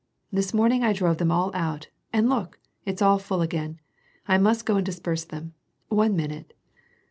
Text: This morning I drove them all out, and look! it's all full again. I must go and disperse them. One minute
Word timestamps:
This 0.31 0.51
morning 0.51 0.83
I 0.83 0.93
drove 0.93 1.19
them 1.19 1.29
all 1.29 1.51
out, 1.53 1.89
and 2.11 2.27
look! 2.27 2.57
it's 2.87 3.03
all 3.03 3.19
full 3.19 3.41
again. 3.43 3.79
I 4.27 4.39
must 4.39 4.65
go 4.65 4.77
and 4.77 4.83
disperse 4.87 5.25
them. 5.25 5.53
One 5.89 6.15
minute 6.15 6.55